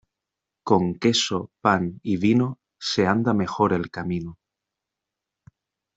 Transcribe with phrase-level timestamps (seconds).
[0.69, 4.39] Con queso, pan y vino, se anda mejor el camino.